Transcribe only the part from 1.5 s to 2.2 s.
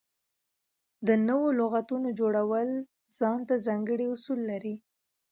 لغاتونو